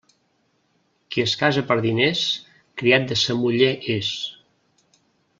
[1.15, 2.23] Qui es casa per diners,
[2.83, 4.09] criat de sa muller és.